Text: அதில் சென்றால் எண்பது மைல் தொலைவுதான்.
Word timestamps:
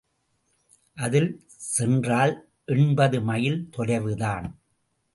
அதில் 0.95 1.43
சென்றால் 1.57 2.49
எண்பது 2.65 3.21
மைல் 3.21 3.69
தொலைவுதான். 3.77 4.47